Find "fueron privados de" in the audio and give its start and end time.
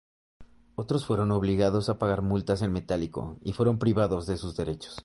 3.53-4.37